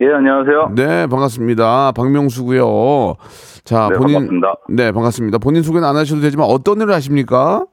[0.01, 0.73] 예, 안녕하세요.
[0.77, 1.93] 네, 반갑습니다.
[1.93, 3.15] 박명수고요.
[3.65, 4.55] 자, 네, 본인 반갑습니다.
[4.71, 5.39] 네, 반갑습니다.
[5.39, 7.65] 본인 소개는 안 하셔도 되지만 어떤 일을 하십니까?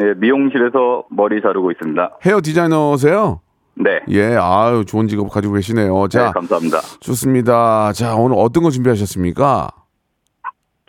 [0.00, 2.18] 예, 미용실에서 머리 자르고 있습니다.
[2.24, 3.40] 헤어 디자이너세요?
[3.74, 4.00] 네.
[4.08, 6.08] 예, 아유, 좋은 직업 가지고 계시네요.
[6.08, 6.78] 자, 네, 감사합니다.
[7.00, 7.92] 좋습니다.
[7.92, 9.68] 자, 오늘 어떤 거 준비하셨습니까?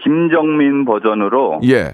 [0.02, 1.93] 김정민 버전으로 예.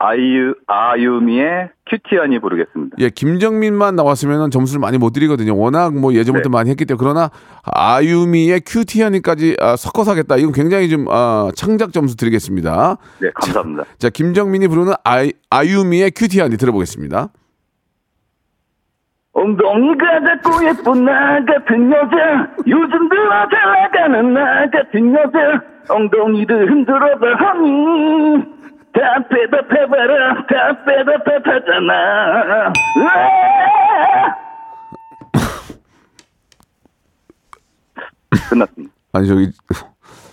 [0.00, 2.96] 아이유, 아유미의 큐티하니 부르겠습니다.
[3.00, 5.58] 예, 김정민만 나왔으면 점수를 많이 못 드리거든요.
[5.58, 6.52] 워낙 뭐 예전부터 네.
[6.52, 7.30] 많이 했기 때문에 그러나
[7.64, 10.36] 아유미의 큐티하니까지 아, 섞어서 하겠다.
[10.36, 12.96] 이건 굉장히 좀 아, 창작 점수 드리겠습니다.
[13.20, 13.84] 네, 감사합니다.
[13.98, 17.30] 자, 김정민이 부르는 아이, 아유미의 큐티하니 들어보겠습니다.
[19.32, 27.26] 엉덩이가 작고 예쁜 나 같은 여자 요즘 들어 잘 나가는 나 같은 여자 엉덩이를 흔들어봐
[27.36, 28.57] 하니
[28.92, 32.72] 다 빼답해봐라 다 빼답해봤잖아
[38.50, 39.50] 끝났습니다 아니 저기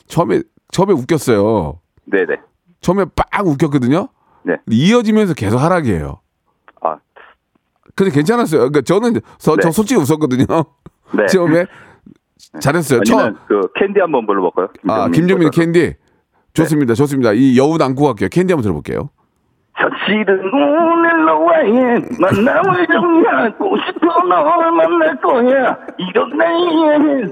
[0.08, 0.42] 처음에
[0.72, 1.80] 처음에 웃겼어요.
[2.06, 2.36] 네네
[2.82, 4.10] 처음에 빡 웃겼거든요.
[4.44, 4.58] 네.
[4.70, 6.20] 이어지면서 계속 하락이에요.
[6.82, 6.98] 아,
[7.96, 8.60] 근데 괜찮았어요.
[8.70, 9.72] 그러니까 저는 저, 저 네.
[9.72, 10.46] 솔직히 웃었거든요.
[11.14, 11.26] 네.
[11.32, 11.66] 처음에
[12.60, 13.00] 잘했어요.
[13.08, 14.68] 아니면 처음 그 캔디 한번 불러볼까요?
[14.88, 15.66] 아 김정민 버전.
[15.74, 15.96] 캔디
[16.56, 16.94] 좋습니다.
[16.94, 17.34] 좋습니다.
[17.34, 18.30] 이 여운 안고 갈게요.
[18.32, 19.10] 캔디 한번 들어볼게요.
[19.78, 27.28] 사실은 오늘 너와의 만남을 정리하고 싶어 널 만날 거야 이런 나이에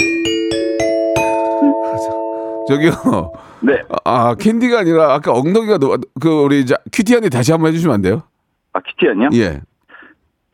[2.68, 3.32] 저기요.
[3.62, 3.82] 네.
[4.04, 8.02] 아 캔디가 아니라 아까 엉덩이가 노- 그 우리 이제 Cutie Honey 다시 한번 해주시면 안
[8.02, 8.24] 돼요?
[8.74, 9.30] 아 Cutie Honey요?
[9.36, 9.62] 예.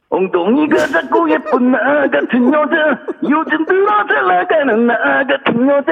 [0.09, 1.79] 엉덩이가 작고 예쁜 나
[2.09, 5.91] 같은 여자 요즘 들어 잘 나가는 나 같은 여자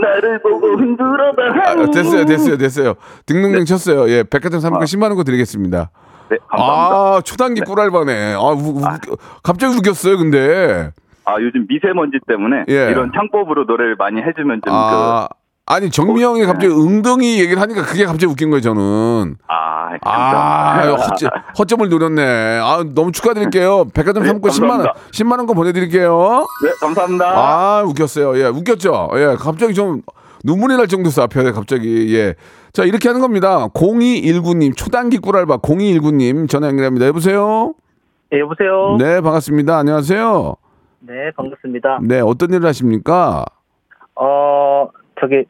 [0.00, 2.94] 나를 보고 흔들어봐 아, Honey 됐어요, 됐어요, 됐어요.
[3.26, 4.08] 등등등 쳤어요.
[4.10, 5.90] 예, 백화점 상품권 10만 원권 드리겠습니다.
[6.28, 8.34] 네 감사합니다 아, 초단기 꿀알바네.
[8.34, 10.90] 아, 우, 우, 갑자기 웃겼어요, 근데.
[11.24, 12.90] 아 요즘 미세먼지 때문에 예.
[12.90, 15.28] 이런 창법으로 노래를 많이 해주면 좀 아,
[15.68, 19.34] 아니 정미 형이 갑자기 엉덩이 얘기를 하니까 그게 갑자기 웃긴 거예요, 저는.
[19.36, 21.04] 그, 아, 아, 감사합니다.
[21.04, 22.60] 허점, 허점을 노렸네.
[22.62, 23.86] 아, 너무 축하드릴게요.
[23.92, 25.10] 백화점 네, 상품권 10만 원, 감사합니다.
[25.10, 26.46] 10만 원권 보내드릴게요.
[26.64, 28.38] 네 감사합니다 아, 웃겼어요.
[28.38, 29.10] 예, 웃겼죠.
[29.16, 30.02] 예, 갑자기 좀
[30.44, 32.14] 눈물이 날 정도였어 앞에 갑자기.
[32.16, 32.36] 예.
[32.72, 33.66] 자, 이렇게 하는 겁니다.
[33.68, 37.06] 0219님, 초단기 꿀알바 0219님 전화 연결합니다.
[37.06, 37.74] 여보세요?
[38.30, 38.96] 네, 여보세요.
[39.00, 39.78] 네, 반갑습니다.
[39.78, 40.54] 안녕하세요.
[41.00, 41.98] 네, 반갑습니다.
[42.02, 43.44] 네, 어떤 일을 하십니까?
[44.14, 44.88] 어,
[45.20, 45.44] 저기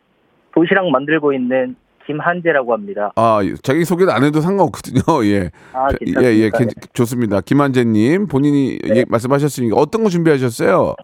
[0.57, 3.13] 도시락 만들고 있는 김한재라고 합니다.
[3.17, 5.03] 아, 자기 소개는 안 해도 상관없거든요.
[5.27, 5.51] 예.
[5.73, 6.23] 아, 예, 괜찮습니까?
[6.25, 7.41] 예, 괜- 좋습니다.
[7.43, 8.97] 김한재님, 본인이 네.
[9.01, 10.95] 예, 말씀하셨으니까 어떤 거 준비하셨어요?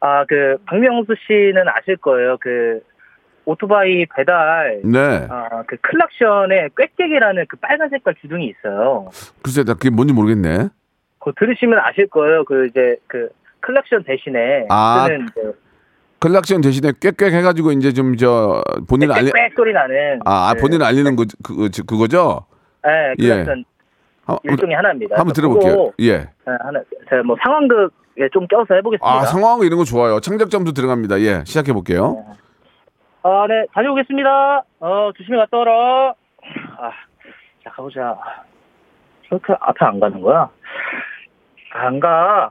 [0.00, 2.36] 아, 그 박명수 씨는 아실 거예요.
[2.40, 2.80] 그
[3.46, 5.26] 오토바이 배달 네.
[5.30, 9.08] 아, 그 클락션에 꽥꽥이라는 그 빨간 색깔 주둥이 있어요.
[9.42, 10.68] 글쎄, 나 그게 뭔지 모르겠네.
[11.18, 12.44] 그거 들으시면 아실 거예요.
[12.44, 15.58] 그 이제 그 클락션 대신에 아, 쓰는 그
[16.18, 20.82] 클락션 대신에 꽥꽥 해가지고 이제 좀 저 본인 알리, 소리 나는 아, 아, 그, 본인
[20.82, 22.46] 알리는 거, 그, 그, 그거죠?
[22.84, 23.28] 네, 예.
[23.28, 23.64] 클락션
[24.24, 25.18] 한- 일종의 하나입니다.
[25.18, 25.92] 한번 들어볼게요.
[26.00, 26.18] 예.
[26.18, 29.06] 네, 하나 제가 뭐 상황극에 좀 껴서 해보겠습니다.
[29.06, 30.20] 아, 상황 이런 거 좋아요.
[30.20, 31.20] 창작점도 들어갑니다.
[31.20, 32.24] 예, 시작해 볼게요.
[33.22, 34.64] 아, 네, 다녀오겠습니다.
[34.80, 36.14] 어, 조심히 갔다 와라.
[36.78, 36.90] 아,
[37.64, 38.16] 자, 가보자.
[39.28, 40.48] 저렇게 앞에 안 가는 거야?
[41.74, 42.50] 안 가.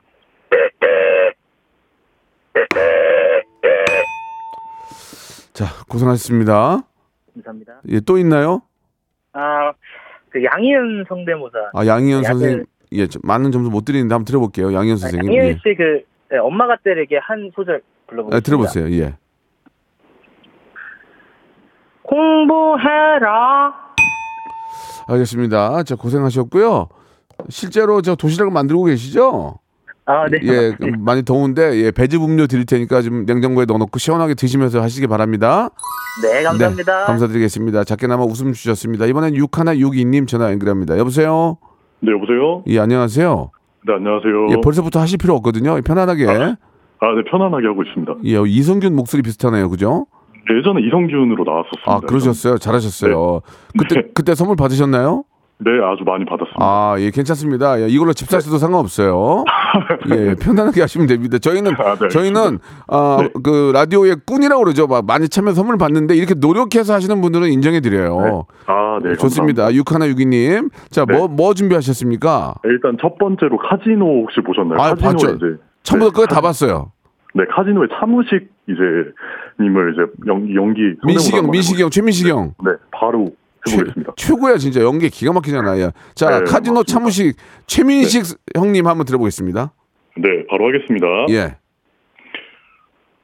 [5.56, 6.82] 자, 고생하셨습니다.
[7.34, 7.74] 감사합니다.
[7.90, 8.62] 예, 또 있나요?
[9.32, 9.72] 아,
[10.30, 11.58] 그 양희은 성대모사.
[11.74, 12.66] 아, 양희연 야들- 선생님.
[12.92, 14.74] 예, 좀 많은 점수 못 드리는데 한번 들어볼게요.
[14.74, 15.28] 양희연 선생님.
[15.34, 15.54] 양희은 예.
[15.64, 18.36] 씨그 엄마가 때리게 한 소절 불러보겠습니다.
[18.36, 18.92] 아, 들어보세요.
[19.02, 19.16] 예.
[22.04, 23.74] 공부해라.
[25.08, 25.84] 알겠습니다.
[25.84, 26.90] 자, 고생하셨고요.
[27.50, 29.60] 실제로 저 도시락을 만들고 계시죠?
[30.08, 30.38] 아, 네.
[30.44, 35.08] 예, 그 많이 더운데 예, 배즙 음료 드릴 테니까 좀 냉장고에 넣어놓고 시원하게 드시면서 하시기
[35.08, 35.70] 바랍니다.
[36.22, 37.00] 네, 감사합니다.
[37.00, 37.84] 네, 감사드리겠습니다.
[37.86, 39.08] 작게나마 웃음 주셨습니다.
[39.08, 40.98] 이번엔 6162님 전화 연결합니다.
[41.00, 41.58] 여보세요?
[42.02, 42.64] 네, 여보세요?
[42.68, 43.52] 예, 안녕하세요.
[43.88, 44.48] 네, 안녕하세요.
[44.52, 45.82] 예, 벌써부터 하실 필요 없거든요.
[45.82, 46.28] 편안하게.
[46.28, 48.16] 아, 네, 편안하게 하고 있습니다.
[48.26, 49.70] 예, 이성균 목소리 비슷하네요.
[49.70, 50.06] 그죠?
[50.52, 51.92] 예전에 이성균으로 나왔었습니다.
[51.92, 52.60] 아, 그러셨어요.
[52.60, 53.42] 잘하셨어요.
[53.78, 54.08] 그때, 네.
[54.14, 55.24] 그때 선물 받으셨나요?
[55.58, 56.58] 네, 아주 많이 받았습니다.
[56.60, 57.82] 아, 예, 괜찮습니다.
[57.82, 59.46] 예, 이걸로 집 사셔도 상관없어요.
[60.12, 61.38] 예, 편안하게 하시면 됩니다.
[61.38, 63.30] 저희는, 아, 네, 저희는, 아, 네.
[63.42, 64.88] 그, 라디오의 꾼이라고 그러죠.
[64.88, 68.46] 막 많이 참여 선물 받는데 이렇게 노력해서 하시는 분들은 인정해 드려요.
[68.66, 69.16] 아, 네.
[69.16, 69.64] 좋습니다.
[69.64, 69.70] 감사합니다.
[69.70, 70.70] 6162님.
[70.90, 71.18] 자, 네.
[71.18, 72.56] 뭐, 뭐 준비하셨습니까?
[72.66, 74.78] 일단 첫 번째로 카지노 혹시 보셨나요?
[74.80, 75.36] 아, 카지노에 봤죠.
[75.36, 75.46] 이제
[75.84, 76.92] 처음부터 네, 끝까지 다 봤어요.
[77.34, 78.82] 네, 카지노의 차무식 이제
[79.60, 82.54] 님을 이제 연, 연기 민식형, 성대모사 민식형, 최민식형.
[82.64, 83.32] 네, 바로
[83.66, 84.14] 최, 해보겠습니다.
[84.18, 84.82] 최고야, 진짜.
[84.82, 85.80] 연기 기가 막히잖아.
[85.82, 86.84] 요 자, 네, 카지노 맞습니다.
[86.94, 87.36] 차무식,
[87.68, 88.24] 최민식
[88.56, 89.74] 형님 한번 들어보겠습니다.
[90.18, 91.08] 네, 바로 하겠습니다.
[91.30, 91.56] 예.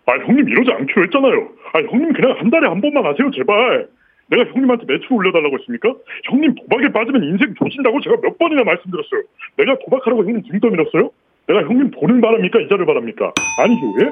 [0.07, 1.49] 아, 형님 이러지 않기로 했잖아요.
[1.73, 3.87] 아, 형님 그냥 한 달에 한 번만 하세요, 제발.
[4.27, 5.93] 내가 형님한테 매출 올려달라고 했습니까?
[6.29, 9.23] 형님 도박에 빠지면 인생 조진다고 제가 몇 번이나 말씀드렸어요.
[9.57, 11.11] 내가 도박하라고 형님 등 떠밀었어요?
[11.51, 12.59] 내가 형님 돈을 바랍니까?
[12.61, 13.31] 이자를 바랍니까?
[13.59, 14.11] 아니죠, 예?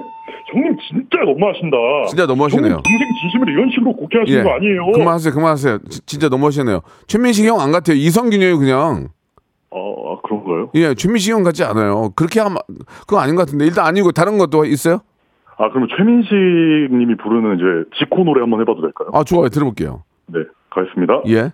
[0.52, 1.78] 형님 진짜 너무하신다.
[2.10, 2.82] 진짜 너무하시네요.
[2.86, 4.44] 인생 진심을 이런 식으로 곡해하시는 예.
[4.44, 4.92] 거 아니에요?
[4.92, 5.78] 그만하세요, 그만하세요.
[5.90, 6.82] 지- 진짜 너무하시네요.
[7.08, 7.96] 최민식 형 안 같아요.
[7.98, 9.08] 이성균이에요, 그냥.
[9.72, 10.72] 어, 아, 그런가요?
[10.76, 12.10] 예, 최민식 형 같지 않아요.
[12.16, 12.58] 그렇게 하면,
[13.08, 13.66] 그거 아닌 것 같은데.
[13.66, 15.02] 일단 아니고 다른 것도 있어요?
[15.58, 16.34] 아, 그러면 최민식
[16.96, 19.10] 님이 부르는 이제 지코 노래 한번 해봐도 될까요?
[19.14, 19.50] 아, 좋아요.
[19.50, 20.04] 들어볼게요.
[20.28, 20.40] 네,
[20.72, 21.22] 가겠습니다.
[21.28, 21.52] 예.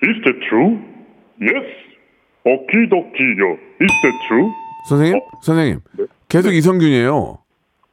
[0.00, 0.78] Is that true?
[1.40, 1.66] Yes.
[2.44, 3.46] 오키도키요.
[3.80, 4.48] Is that true?
[4.88, 5.16] 선생님?
[5.16, 5.20] 어?
[5.42, 5.80] 선생님.
[5.98, 6.04] 네.
[6.28, 7.38] 계속 이성균이에요.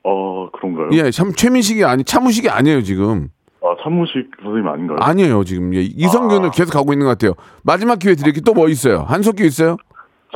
[0.04, 0.90] 아, 그런가요?
[0.94, 3.30] 예, 참, 최민식이 아니, 차무식이 아니에요, 지금.
[3.62, 4.98] 아, 차무식 선생님 아닌가요?
[5.02, 5.74] 아니에요, 지금.
[5.74, 6.52] 예, 이성균을 아.
[6.52, 7.34] 계속 가고 있는 것 같아요.
[7.64, 9.00] 마지막 기회 드릴게 또뭐 있어요?
[9.08, 9.78] 한석규 있어요?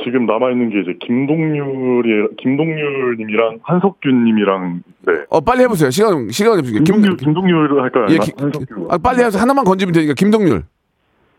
[0.02, 5.12] 지금 남아 있는 게 이제 김동률이, 김동률 님이랑 한석균 님이랑, 네.
[5.28, 5.90] 어, 빨리 해 보세요.
[5.90, 6.82] 시간, 시간 없으니까.
[6.84, 8.06] 김동률, 김동률 할까요?
[8.08, 8.88] 예, 기- 한석규.
[8.90, 10.14] 아, 빨리 해서 하나만 건지면 되니까.
[10.14, 10.62] 김동률.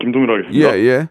[0.00, 0.78] 김동률 예, 하겠습니다.
[0.78, 1.08] 예.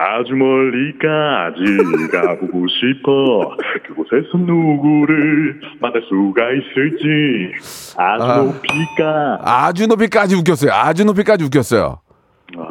[0.00, 3.56] 아주 멀리까지 가보고 싶어.
[3.86, 7.52] 그곳에서 누구를 만날 수가 있을지.
[7.96, 8.36] 아주 아.
[8.38, 9.38] 높이까.
[9.42, 10.70] 아주 높이까지 웃겼어요.
[10.72, 12.00] 아주 높이까지 웃겼어요.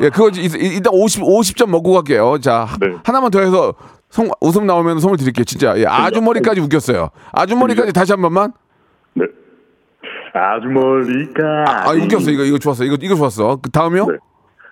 [0.02, 2.38] 예, 그거 일단 50, 50점 먹고 갈게요.
[2.42, 2.96] 자, 하- 네.
[3.04, 3.74] 하나만 더 해서
[4.10, 5.44] 성, 웃음 나오면 선물 드릴게요.
[5.44, 5.78] 진짜.
[5.78, 7.10] 예, 아주 머리까지 웃겼어요.
[7.34, 8.54] 아주 머리까지 다시 한 번만.
[9.16, 9.26] 네.
[10.34, 11.72] 아주 멀리까지.
[11.90, 12.32] 아, 웃겼어.
[12.32, 12.86] 이거, 이거 좋았어.
[12.86, 13.58] 이거, 이거 좋았어.
[13.62, 14.06] 그 다음이요?
[14.06, 14.18] 네.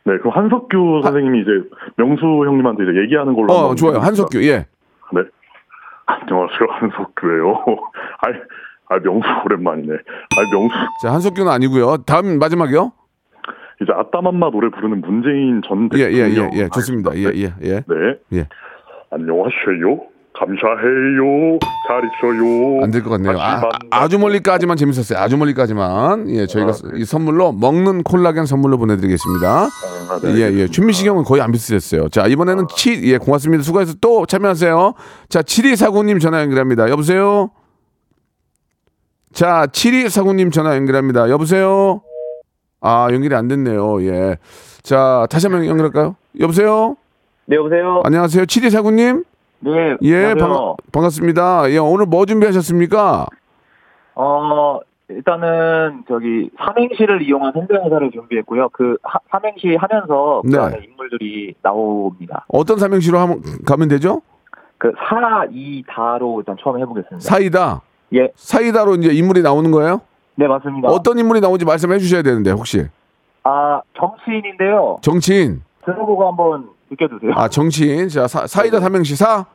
[0.05, 1.51] 네, 그럼 한석규 선생님이 이제
[1.97, 3.51] 명수 형님한테 이제 얘기하는 걸로.
[3.51, 3.95] 어, 좋아요.
[3.95, 4.05] 해보겠습니다.
[4.05, 4.43] 한석규.
[4.45, 4.67] 예.
[5.13, 5.21] 네.
[6.05, 7.53] 안녕하세요, 한석규예요.
[8.21, 8.27] 아,
[8.95, 9.93] 아 명수 오랜만이네.
[9.93, 11.97] 아, 명수 자, 한석규는 아니고요.
[12.05, 12.91] 다음 마지막이요?
[13.81, 16.51] 이제 아따맘마 노래 부르는 문재인 전 예, 예, 대통령.
[16.53, 16.69] 예, 예.
[16.69, 17.15] 좋습니다.
[17.15, 17.83] 예, 예, 예.
[17.87, 18.19] 네.
[18.33, 18.47] 예.
[19.09, 20.14] 안녕하세요.
[20.37, 21.59] 감사해요.
[21.87, 22.83] 잘 있어요.
[22.83, 23.39] 안 될 것 같네요.
[23.39, 25.19] 아, 만나- 아주 멀리까지만 재밌었어요.
[25.19, 26.29] 아주 멀리까지만.
[26.29, 29.49] 예, 저희가 아, 이 선물로 먹는 콜라겐 선물로 보내드리겠습니다.
[29.49, 30.67] 아, 네, 예, 예.
[30.67, 32.09] 준미식 형은 거의 안 비슷했어요.
[32.09, 33.63] 자, 이번에는 치, 예, 고맙습니다.
[33.63, 34.93] 수고해서 또 참여하세요.
[35.29, 36.89] 자, 7249님 전화 연결합니다.
[36.89, 37.51] 여보세요?
[39.33, 41.29] 자, 7249님 전화 연결합니다.
[41.29, 42.01] 여보세요?
[42.81, 44.01] 아, 연결이 안 됐네요.
[44.05, 44.37] 예.
[44.83, 46.15] 자, 다시 한 번 연결할까요?
[46.39, 46.95] 여보세요?
[47.47, 48.01] 네, 여보세요?
[48.05, 48.45] 안녕하세요.
[48.45, 49.23] 7249님?
[49.59, 50.35] 네, 예, 안녕하세요.
[50.37, 51.71] 반, 반갑습니다.
[51.71, 53.25] 예, 오늘 뭐 준비하셨습니까?
[54.15, 58.69] 어, 일단은 저기 삼행시를 이용한 성대모사를 준비했고요.
[58.69, 60.57] 그 하- 삼행시 하면서 그 네.
[60.59, 62.45] 안에 인물들이 나옵니다.
[62.47, 64.21] 어떤 삼행시로 하면, 가면 되죠?
[64.77, 67.19] 그 사, 이, 다로 일단 처음 해보겠습니다.
[67.19, 67.81] 사이다.
[68.13, 70.01] 예, 사이다로 이제 인물이 나오는 거예요?
[70.35, 70.89] 네 맞습니다.
[70.89, 72.85] 어떤 인물이 나오는지 말씀해 주셔야 되는데, 혹시.
[73.43, 74.97] 아 정치인인데요.
[75.01, 75.61] 정치인.
[75.85, 77.31] 들어보고 한번 느껴주세요.
[77.35, 78.07] 아, 정치인.
[78.09, 79.45] 자, 사, 사이다 삼행시 사.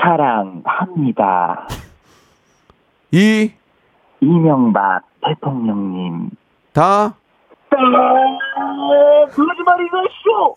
[0.00, 1.66] 사랑합니다.
[3.12, 3.50] 이.
[4.20, 6.30] 이명박 대통령님.
[6.72, 7.14] 다.
[9.30, 10.54] 거짓말이가 쇼.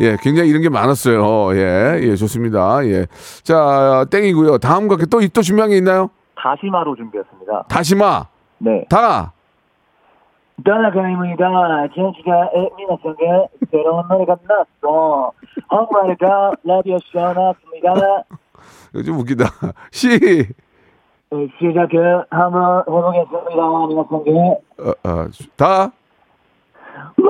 [0.00, 1.54] 예, 굉장히 이런 게 많았어요.
[1.56, 2.84] 예, 예, 좋습니다.
[2.86, 3.06] 예.
[3.42, 4.58] 자, 땡이고요.
[4.58, 6.10] 다음과 또, 또 준비한 게 있나요?
[6.36, 7.64] 다시마로 준비했습니다.
[7.68, 8.26] 다시마.
[8.58, 8.84] 네.
[8.88, 9.33] 다.
[10.65, 11.87] 떠나가입니다.
[11.89, 15.31] 제시가皆さんが 새로운 노래가 났어.
[15.71, 17.93] 홍보할까 라디오 쇼 났습니다.
[18.93, 19.45] 이거 좀 웃기다.
[19.91, 24.31] 시, 네, 시작을 한번 해보겠습니다.皆さんが.
[24.79, 25.91] 어, 어, 다.
[27.17, 27.25] 네.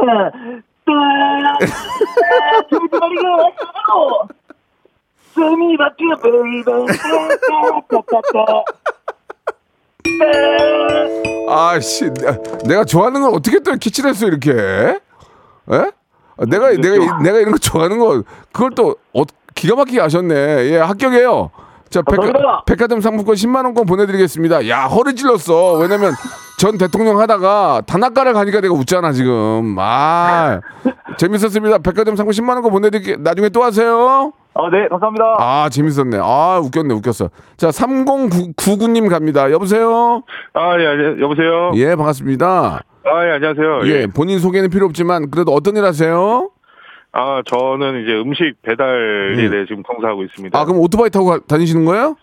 [11.48, 12.10] 아씨,
[12.66, 14.52] 내가 좋아하는 걸 어떻게 또 칠했어 이렇게?
[14.52, 15.00] 에?
[16.36, 18.22] 아, 내가 내가 내가 이런 거 좋아하는 거
[18.52, 19.22] 그걸 또 어,
[19.54, 20.34] 기가 막히게 아셨네.
[20.70, 21.50] 예, 합격이에요.
[21.94, 22.64] 자, 백화, 감사합니다.
[22.66, 24.68] 백화 점 상품권 10만 원권 보내드리겠습니다.
[24.68, 25.74] 야, 허를 찔렀어.
[25.74, 26.12] 왜냐면
[26.58, 29.76] 전 대통령 하다가 단학가를 가니까 내가 웃잖아 지금.
[29.78, 30.60] 아,
[31.18, 31.78] 재밌었습니다.
[31.78, 33.16] 백화점 상품 10만 원권 보내드릴게.
[33.20, 34.32] 나중에 또 하세요.
[34.54, 35.36] 어, 네, 감사합니다.
[35.38, 36.18] 아, 재밌었네.
[36.20, 37.30] 아, 웃겼네, 웃겼어.
[37.56, 39.52] 자, 3099님 갑니다.
[39.52, 40.22] 여보세요?
[40.52, 41.70] 아, 예, 예, 여보세요?
[41.74, 42.82] 예, 반갑습니다.
[43.04, 43.86] 아, 예, 안녕하세요.
[43.86, 46.50] 예, 본인 소개는 필요 없지만 그래도 어떤 일 하세요?
[47.16, 50.58] 아, 저는 이제 음식 배달 일에 지금 종사하고 있습니다.
[50.58, 52.16] 아, 그럼 오토바이 타고 가- 다니시는 거예요?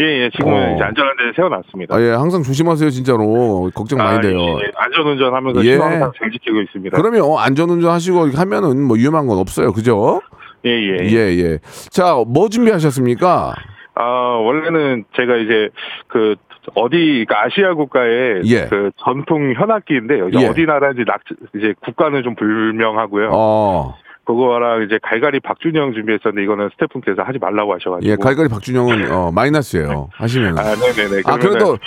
[0.00, 0.74] 예, 예, 지금은 어.
[0.76, 1.96] 이제 안전한 데 세워놨습니다.
[1.96, 3.68] 아, 예, 항상 조심하세요, 진짜로.
[3.74, 4.38] 걱정 많이 아, 돼요.
[4.38, 5.72] 예, 예, 안전운전 하면서 예.
[5.72, 6.96] 신호 항상 잘 지키고 있습니다.
[6.96, 9.72] 그러면 안전운전 하시고 하면은 뭐 위험한 건 없어요.
[9.72, 10.20] 그죠?
[10.64, 10.98] 예, 예.
[11.10, 11.58] 예, 예.
[11.90, 13.54] 자, 뭐 준비하셨습니까?
[13.96, 15.68] 아, 원래는 제가 이제
[16.06, 16.36] 그
[16.76, 18.66] 어디 그러니까 아시아 국가의 예.
[18.66, 20.28] 그 전통 현악기인데요.
[20.28, 20.46] 이제 예.
[20.46, 21.22] 어디 나라인지 낙
[21.56, 23.30] 이제 국가는 좀 불명하고요.
[23.32, 23.94] 어,
[24.28, 28.12] 그거랑 이제 갈갈이 박준영 준비했었는데 이거는 스태프분께서 하지 말라고 하셔가지고.
[28.12, 30.10] 예, 갈갈이 박준영은 어, 마이너스예요.
[30.12, 30.58] 하시면.
[30.58, 31.22] 아, 네네네.
[31.24, 31.78] 아, 그래도,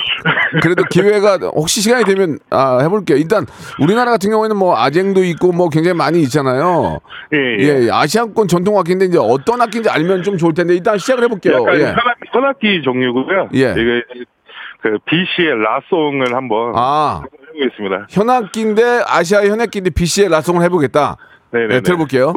[0.63, 3.17] 그래도 기회가, 혹시 시간이 되면, 아, 해볼게요.
[3.17, 3.45] 일단,
[3.79, 6.99] 우리나라 같은 경우에는 뭐, 아쟁도 있고, 뭐, 굉장히 많이 있잖아요.
[7.31, 7.85] 예, 예.
[7.85, 11.57] 예, 아시아권 전통 악기인데, 이제 어떤 악기인지 알면 좀 좋을 텐데, 일단 시작을 해볼게요.
[11.61, 11.93] 약간 예.
[12.33, 13.49] 현악기 종류고요.
[13.53, 13.71] 예.
[13.77, 14.03] 이게
[14.81, 17.21] 그 BC의 라송을 한번 아,
[17.53, 18.07] 해보겠습니다.
[18.09, 21.17] 현악기인데, 아시아 현악기인데, BC의 라송을 해보겠다.
[21.51, 21.67] 네네.
[21.67, 22.33] 네, 들어볼게요.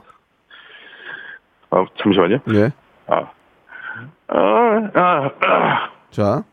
[1.70, 2.38] 어, 잠시만요.
[2.54, 2.70] 예.
[3.06, 3.30] 아.
[4.28, 5.90] 아, 아, 아.
[6.10, 6.44] 자.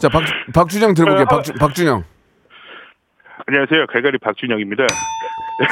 [0.00, 0.22] 자, 박,
[0.54, 1.26] 박준영 들어볼게요.
[1.26, 2.04] 박주, 박준영.
[3.46, 3.86] 안녕하세요.
[3.86, 4.86] 갈갈이 박준영입니다.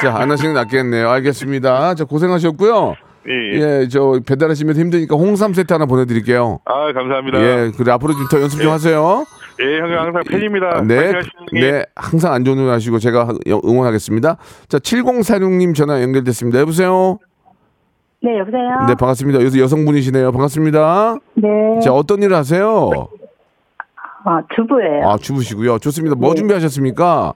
[0.02, 1.08] 자, 안 하시는 게 낫겠네요.
[1.08, 1.94] 알겠습니다.
[1.94, 2.94] 자, 고생하셨고요.
[3.28, 3.60] 예, 예.
[3.82, 6.60] 예, 저, 배달하시면 힘드니까 홍삼 세트 하나 보내드릴게요.
[6.64, 7.38] 아, 감사합니다.
[7.40, 9.24] 예, 그래, 앞으로 좀 더 연습 좀 하세요.
[9.60, 10.82] 예, 형님 항상 팬입니다.
[10.82, 13.28] 네, 하시는 게- 네, 항상 안전운전 하시고 제가
[13.64, 14.36] 응원하겠습니다.
[14.68, 16.60] 자, 7046님 전화 연결됐습니다.
[16.60, 17.18] 여보세요?
[18.22, 18.86] 네, 여보세요?
[18.88, 19.40] 네, 반갑습니다.
[19.40, 20.32] 여기서 여성분이시네요.
[20.32, 21.16] 반갑습니다.
[21.34, 21.48] 네.
[21.82, 22.90] 자, 어떤 일을 하세요?
[24.24, 25.08] 아, 주부예요.
[25.08, 25.78] 아, 주부시고요.
[25.78, 26.14] 좋습니다.
[26.16, 26.36] 뭐 네.
[26.36, 27.32] 준비하셨습니까?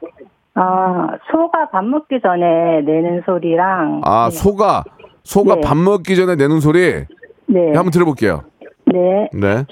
[0.56, 4.02] 아, 소가 밥 먹기 전에 내는 소리랑.
[4.04, 4.84] 아, 소가,
[5.24, 5.60] 소가 네.
[5.62, 7.04] 밥 먹기 전에 내는 소리.
[7.46, 7.66] 네.
[7.74, 8.44] 한번 들어볼게요.
[8.86, 9.28] 네.
[9.32, 9.64] 네.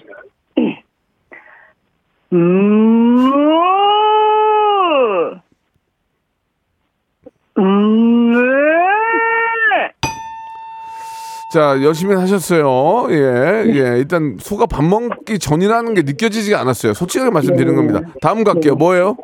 [2.33, 3.19] 음.
[7.59, 8.33] 음.
[11.53, 13.09] 자, 열심히 하셨어요.
[13.11, 13.99] 예, 예.
[13.99, 16.95] 일단 소가 밥 먹기 전이라는 게 느껴지지가 않았어요.
[16.95, 17.93] 솔직하게 말씀드리는 네.
[17.93, 18.15] 겁니다.
[18.23, 18.75] 다음 갈게요.
[18.77, 19.19] 뭐예요?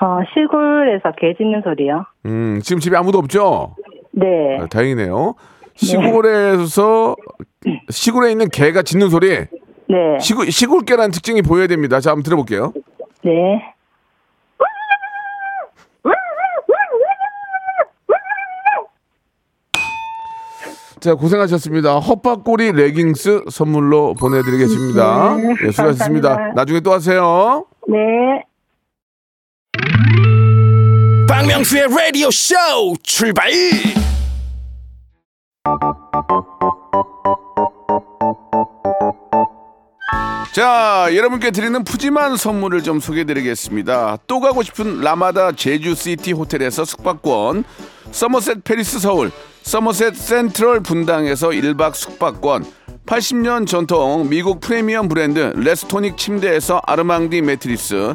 [0.00, 2.04] 어, 시골에서 개 짖는 소리요.
[2.26, 3.76] 음, 지금 집에 아무도 없죠?
[4.12, 4.58] 네.
[4.60, 5.34] 아, 다행이네요.
[5.74, 7.16] 시골에서
[7.90, 9.28] 시골에 있는 개가 짖는 소리.
[9.30, 10.18] 네.
[10.20, 12.00] 시골 시골 개라는 특징이 보여야 됩니다.
[12.00, 12.72] 자, 한번 들어볼게요.
[13.24, 13.30] 네.
[21.00, 21.98] 자, 고생하셨습니다.
[21.98, 25.36] 헛바꼬리 레깅스 선물로 보내드리겠습니다.
[25.36, 26.28] 네, 예, 수고하셨습니다.
[26.28, 26.52] 감사합니다.
[26.54, 27.64] 나중에 또 하세요.
[27.88, 28.44] 네.
[31.32, 32.54] 박명수의 라디오 쇼
[33.02, 33.50] 출발
[40.52, 44.18] 자, 여러분께 드리는 푸짐한 선물을 좀 소개해드리겠습니다.
[44.26, 47.64] 또 가고 싶은 라마다 제주시티 호텔에서 숙박권,
[48.10, 49.30] 서머셋 팰리스 서울,
[49.62, 52.66] 서머셋 센트럴 분당에서 1박 숙박권,
[53.06, 58.14] 80년 전통 미국 프리미엄 브랜드 레스토닉 침대에서 아르망디 매트리스,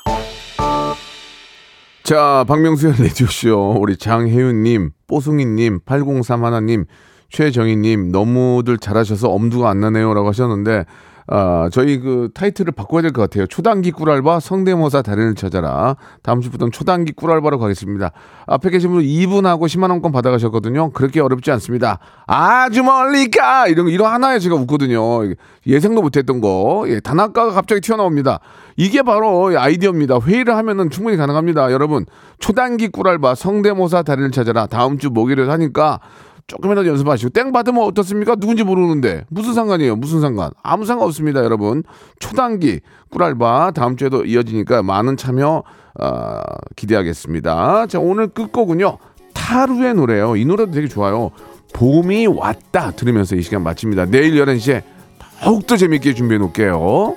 [2.11, 3.77] 자, 박명수의 라디오쇼.
[3.79, 6.83] 우리 장혜윤님, 뽀송이님, 803 하나님,
[7.29, 10.13] 최정희님, 너무들 잘하셔서 엄두가 안 나네요.
[10.13, 10.83] 라고 하셨는데,
[11.27, 13.45] 아, 저희 그 타이틀을 바꿔야 될 것 같아요.
[13.47, 15.95] 초단기 꿀알바 성대모사 달인을 찾아라.
[16.23, 18.11] 다음 주부터는 초단기 꿀알바로 가겠습니다.
[18.47, 20.91] 앞에 계신 분 2분하고 10만원권 받아가셨거든요.
[20.91, 21.99] 그렇게 어렵지 않습니다.
[22.27, 23.67] 아주 멀리 가!
[23.67, 24.99] 이런, 거, 이런 하나에 제가 웃거든요.
[25.67, 26.85] 예상도 못했던 거.
[26.87, 28.39] 예, 단아가가 갑자기 튀어나옵니다.
[28.77, 30.19] 이게 바로 아이디어입니다.
[30.19, 31.71] 회의를 하면은 충분히 가능합니다.
[31.71, 32.05] 여러분,
[32.39, 34.65] 초단기 꿀알바 성대모사 달인을 찾아라.
[34.65, 35.99] 다음 주 목요일 하니까
[36.51, 38.35] 조금이라도 연습하시고 땡 받으면 어떻습니까?
[38.35, 39.95] 누군지 모르는데 무슨 상관이에요?
[39.95, 40.51] 무슨 상관?
[40.61, 41.83] 아무 상관 없습니다, 여러분.
[42.19, 45.63] 초단기 꿀알바 다음 주에도 이어지니까 많은 참여
[45.99, 46.39] 어,
[46.75, 47.87] 기대하겠습니다.
[47.87, 48.97] 자 오늘 끝곡은요
[49.33, 50.35] 타루의 노래요.
[50.35, 51.31] 이 노래도 되게 좋아요.
[51.73, 54.05] 봄이 왔다 들으면서 이 시간 마칩니다.
[54.05, 54.83] 내일 11시에
[55.41, 57.15] 더욱더 재밌게 준비해 놓을게요.